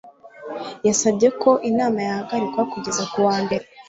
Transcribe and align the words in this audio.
Yasabye 0.87 1.27
ko 1.41 1.51
inama 1.69 1.99
yahagarikwa 2.07 2.61
kugeza 2.71 3.03
ku 3.11 3.17
wa 3.25 3.35
mbere 3.43 3.65